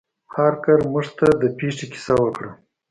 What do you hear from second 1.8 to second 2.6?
کیسه وکړه.